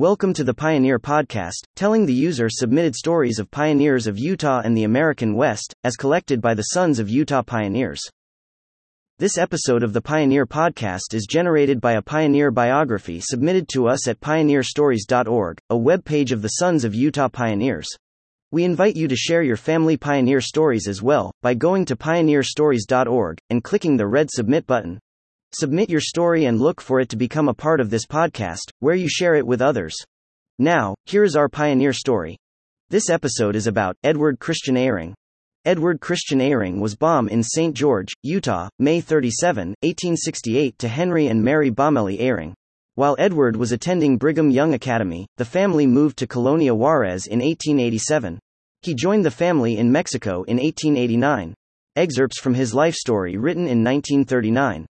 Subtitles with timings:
[0.00, 4.74] Welcome to the Pioneer Podcast, telling the user submitted stories of pioneers of Utah and
[4.74, 8.00] the American West, as collected by the Sons of Utah Pioneers.
[9.18, 14.08] This episode of the Pioneer Podcast is generated by a pioneer biography submitted to us
[14.08, 17.90] at pioneerstories.org, a web page of the Sons of Utah Pioneers.
[18.52, 23.38] We invite you to share your family pioneer stories as well by going to pioneerstories.org
[23.50, 24.98] and clicking the red submit button.
[25.52, 28.94] Submit your story and look for it to become a part of this podcast, where
[28.94, 29.96] you share it with others.
[30.60, 32.36] Now, here is our pioneer story.
[32.88, 35.12] This episode is about Edward Christian Eyring.
[35.64, 37.74] Edward Christian Eyring was born in St.
[37.74, 42.54] George, Utah, May 37, 1868 to Henry and Mary Bommeli Eyring.
[42.94, 48.38] While Edward was attending Brigham Young Academy, the family moved to Colonia Juarez in 1887.
[48.82, 51.54] He joined the family in Mexico in 1889.
[51.96, 54.86] Excerpts from his life story written in 1939.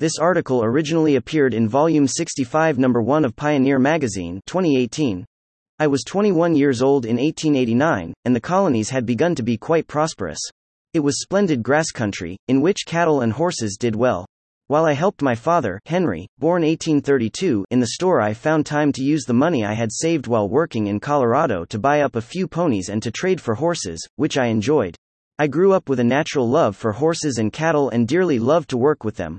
[0.00, 5.26] This article originally appeared in Volume 65, Number 1 of Pioneer Magazine, 2018.
[5.80, 9.88] I was 21 years old in 1889, and the colonies had begun to be quite
[9.88, 10.38] prosperous.
[10.94, 14.24] It was splendid grass country, in which cattle and horses did well.
[14.68, 19.02] While I helped my father, Henry, born 1832, in the store, I found time to
[19.02, 22.46] use the money I had saved while working in Colorado to buy up a few
[22.46, 24.94] ponies and to trade for horses, which I enjoyed.
[25.40, 28.76] I grew up with a natural love for horses and cattle and dearly loved to
[28.76, 29.38] work with them.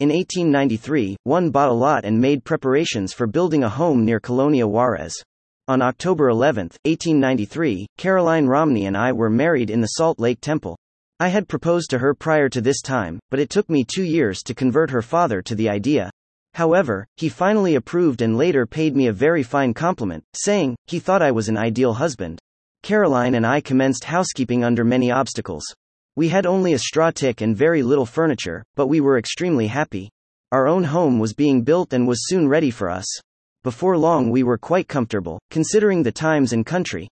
[0.00, 4.66] In 1893, one bought a lot and made preparations for building a home near Colonia
[4.66, 5.14] Juarez.
[5.68, 10.76] On October 11, 1893, Caroline Romney and I were married in the Salt Lake Temple.
[11.20, 14.42] I had proposed to her prior to this time, but it took me two years
[14.42, 16.10] to convert her father to the idea.
[16.54, 21.22] However, he finally approved and later paid me a very fine compliment, saying, he thought
[21.22, 22.40] I was an ideal husband.
[22.82, 25.64] Caroline and I commenced housekeeping under many obstacles.
[26.16, 30.10] We had only a straw tick and very little furniture, but we were extremely happy.
[30.52, 33.06] Our own home was being built and was soon ready for us.
[33.64, 37.08] Before long, we were quite comfortable, considering the times and country.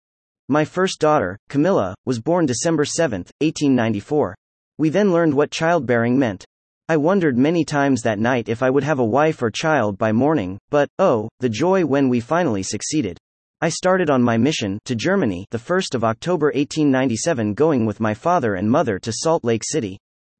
[0.51, 4.35] My first daughter, Camilla, was born December 7, 1894.
[4.77, 6.45] We then learned what childbearing meant.
[6.91, 10.13] I wondered many times that night if I would have a wife or child by
[10.13, 13.17] morning, but, oh, the joy when we finally succeeded.
[13.63, 18.15] I started on my mission to Germany the 1st of October 1897 going with my
[18.15, 19.99] father and mother to Salt Lake City.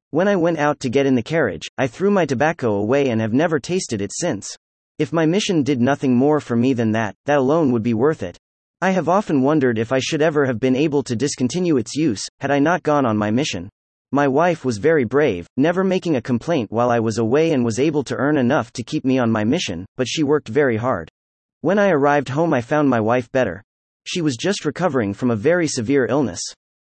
[0.09, 3.21] When I went out to get in the carriage, I threw my tobacco away and
[3.21, 4.49] have never tasted it since.
[4.97, 8.23] If my mission did nothing more for me than that, that alone would be worth
[8.23, 8.39] it.
[8.81, 12.23] I have often wondered if I should ever have been able to discontinue its use,
[12.39, 13.69] had I not gone on my mission.
[14.11, 17.77] My wife was very brave, never making a complaint while I was away and was
[17.77, 21.11] able to earn enough to keep me on my mission, but she worked very hard.
[21.63, 23.61] When I arrived home, I found my wife better.
[24.03, 26.41] She was just recovering from a very severe illness.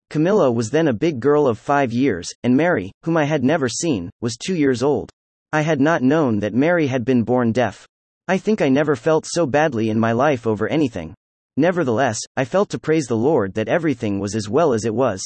[0.09, 3.69] Camilla was then a big girl of five years, and Mary, whom I had never
[3.69, 5.11] seen, was two years old.
[5.51, 7.87] I had not known that Mary had been born deaf.
[8.27, 11.13] I think I never felt so badly in my life over anything.
[11.55, 15.21] Nevertheless, I felt to praise the Lord that everything was as well as it was.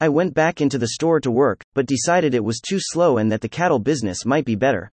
[0.00, 3.30] I went back into the store to work, but decided it was too slow and
[3.30, 4.90] that the cattle business might be better.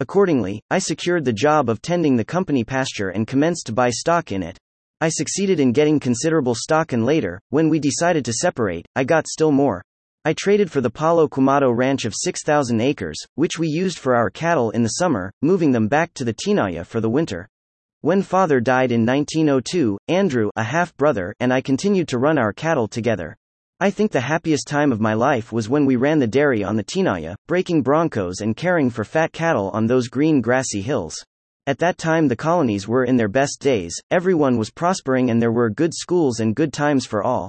[0.00, 4.32] Accordingly, I secured the job of tending the company pasture and commenced to buy stock
[4.32, 4.58] in it.
[5.00, 9.28] I succeeded in getting considerable stock, and later, when we decided to separate, I got
[9.28, 9.84] still more.
[10.24, 14.30] I traded for the Palo Quemado ranch of 6,000 acres, which we used for our
[14.30, 17.48] cattle in the summer, moving them back to the Tenaya for the winter.
[18.00, 22.52] When father died in 1902, Andrew, a half brother, and I continued to run our
[22.52, 23.36] cattle together.
[23.80, 26.76] I think the happiest time of my life was when we ran the dairy on
[26.76, 31.16] the Tenaya, breaking broncos and caring for fat cattle on those green grassy hills.
[31.66, 35.50] At that time, the colonies were in their best days, everyone was prospering, and there
[35.50, 37.48] were good schools and good times for all.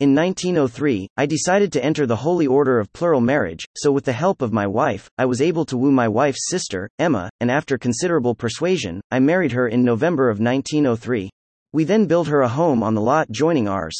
[0.00, 4.12] In 1903, I decided to enter the Holy Order of Plural Marriage, so with the
[4.12, 7.78] help of my wife, I was able to woo my wife's sister, Emma, and after
[7.78, 11.30] considerable persuasion, I married her in November of 1903.
[11.72, 13.94] We then built her a home on the lot joining ours.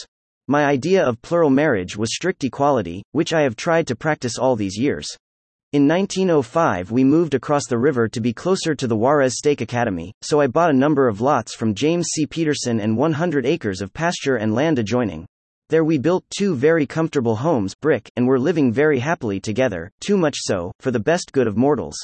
[0.51, 4.57] My idea of plural marriage was strict equality, which I have tried to practice all
[4.57, 5.07] these years.
[5.73, 10.13] In 1905, we moved across the river to be closer to the Juarez Stake Academy,
[10.23, 12.27] so I bought a number of lots from James C.
[12.27, 15.25] Peterson and 100 acres of pasture and land adjoining.
[15.69, 20.17] There we built two very comfortable homes, brick, and were living very happily together, too
[20.17, 21.97] much so, for the best good of mortals.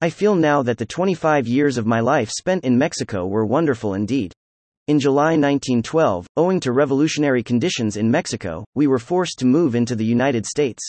[0.00, 3.92] I feel now that the 25 years of my life spent in Mexico were wonderful
[3.92, 4.32] indeed.
[4.90, 9.94] In July 1912, owing to revolutionary conditions in Mexico, we were forced to move into
[9.94, 10.82] the United States.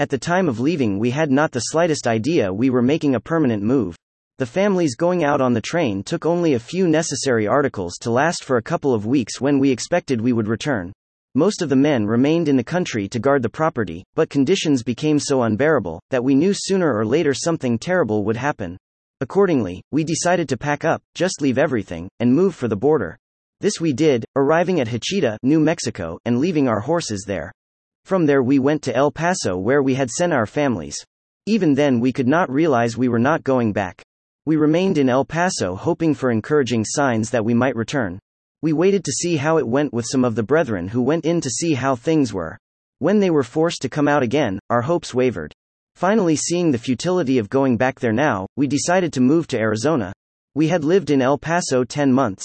[0.00, 3.20] At the time of leaving, we had not the slightest idea we were making a
[3.20, 3.94] permanent move.
[4.38, 8.42] The families going out on the train took only a few necessary articles to last
[8.42, 10.92] for a couple of weeks when we expected we would return.
[11.36, 15.20] Most of the men remained in the country to guard the property, but conditions became
[15.20, 18.76] so unbearable that we knew sooner or later something terrible would happen.
[19.20, 23.16] Accordingly, we decided to pack up, just leave everything, and move for the border.
[23.60, 27.52] This we did, arriving at Hachita, New Mexico, and leaving our horses there.
[28.04, 30.96] From there, we went to El Paso where we had sent our families.
[31.46, 34.02] Even then, we could not realize we were not going back.
[34.46, 38.18] We remained in El Paso hoping for encouraging signs that we might return.
[38.60, 41.40] We waited to see how it went with some of the brethren who went in
[41.40, 42.58] to see how things were.
[42.98, 45.52] When they were forced to come out again, our hopes wavered.
[45.96, 50.12] Finally, seeing the futility of going back there now, we decided to move to Arizona.
[50.54, 52.44] We had lived in El Paso 10 months.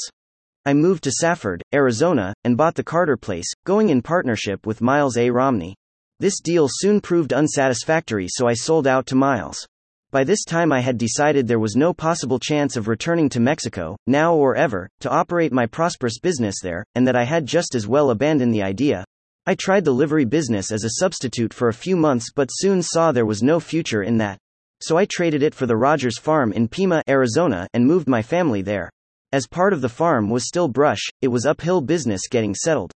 [0.70, 5.18] I moved to Safford, Arizona, and bought the Carter place, going in partnership with Miles
[5.18, 5.32] A.
[5.32, 5.76] Romney.
[6.20, 9.66] This deal soon proved unsatisfactory, so I sold out to Miles.
[10.12, 13.98] By this time, I had decided there was no possible chance of returning to Mexico,
[14.06, 17.88] now or ever, to operate my prosperous business there, and that I had just as
[17.88, 19.04] well abandoned the idea,
[19.48, 23.12] I tried the livery business as a substitute for a few months but soon saw
[23.12, 24.38] there was no future in that.
[24.84, 28.62] So I traded it for the Rogers farm in Pima, Arizona, and moved my family
[28.62, 28.92] there.
[29.32, 32.92] As part of the farm was still brush, it was uphill business getting settled.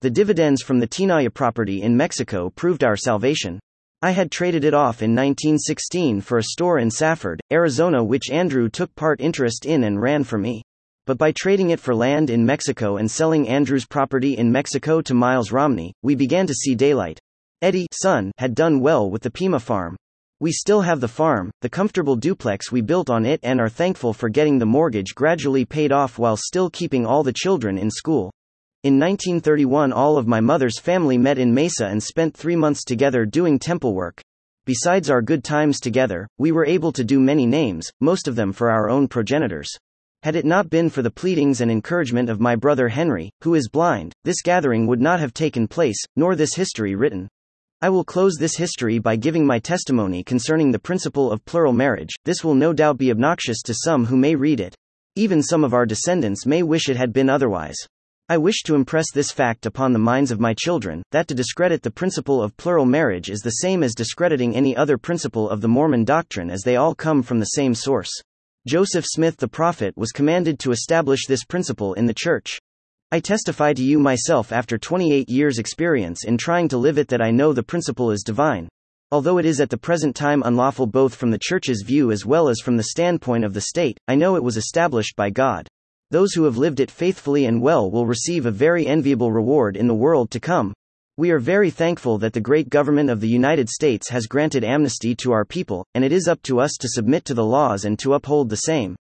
[0.00, 3.60] The dividends from the Tinaya property in Mexico proved our salvation.
[4.02, 8.68] I had traded it off in 1916 for a store in Safford, Arizona, which Andrew
[8.68, 10.62] took part interest in and ran for me
[11.06, 15.14] but by trading it for land in Mexico and selling Andrew's property in Mexico to
[15.14, 17.20] Miles Romney, we began to see daylight.
[17.62, 19.96] Eddie, son, had done well with the Pima farm.
[20.38, 24.12] We still have the farm, the comfortable duplex we built on it, and are thankful
[24.12, 28.30] for getting the mortgage gradually paid off while still keeping all the children in school.
[28.84, 33.24] In 1931, all of my mother's family met in Mesa and spent three months together
[33.24, 34.20] doing temple work.
[34.66, 38.52] Besides our good times together, we were able to do many names, most of them
[38.52, 39.70] for our own progenitors.
[40.22, 43.70] Had it not been for the pleadings and encouragement of my brother Henry, who is
[43.70, 47.26] blind, this gathering would not have taken place, nor this history written.
[47.82, 52.08] I will close this history by giving my testimony concerning the principle of plural marriage.
[52.24, 54.74] This will no doubt be obnoxious to some who may read it.
[55.14, 57.76] Even some of our descendants may wish it had been otherwise.
[58.30, 61.82] I wish to impress this fact upon the minds of my children that to discredit
[61.82, 65.68] the principle of plural marriage is the same as discrediting any other principle of the
[65.68, 68.10] Mormon doctrine as they all come from the same source.
[68.66, 72.58] Joseph Smith the prophet was commanded to establish this principle in the church.
[73.12, 77.22] I testify to you myself after 28 years' experience in trying to live it that
[77.22, 78.68] I know the principle is divine.
[79.12, 82.48] Although it is at the present time unlawful both from the church's view as well
[82.48, 85.68] as from the standpoint of the state, I know it was established by God.
[86.10, 89.86] Those who have lived it faithfully and well will receive a very enviable reward in
[89.86, 90.74] the world to come.
[91.16, 95.14] We are very thankful that the great government of the United States has granted amnesty
[95.22, 97.96] to our people, and it is up to us to submit to the laws and
[98.00, 98.96] to uphold the same.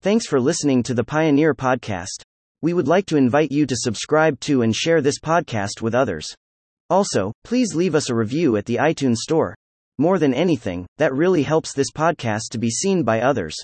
[0.00, 2.22] Thanks for listening to the Pioneer Podcast.
[2.60, 6.34] We would like to invite you to subscribe to and share this podcast with others.
[6.90, 9.54] Also, please leave us a review at the iTunes Store.
[9.98, 13.54] More than anything, that really helps this podcast to be seen by others.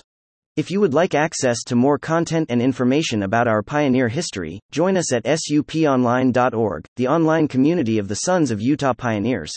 [0.55, 4.95] If you would like access to more content and information about our pioneer history, join
[4.95, 9.51] us at suponline.org, the online community of the Sons of Utah Pioneers.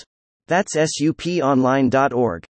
[0.49, 2.44] That's suponline.org.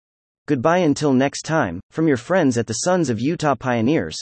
[0.48, 4.18] Goodbye until next time, from your friends at the Sons of Utah Pioneers.